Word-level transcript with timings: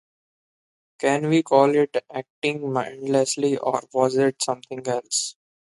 Can 0.97 1.29
we 1.29 1.43
call 1.43 1.75
it 1.75 1.95
acting 2.11 2.73
mindlessly 2.73 3.59
or 3.59 3.83
was 3.93 4.15
it 4.17 4.41
something 4.41 4.87
else? 4.87 5.35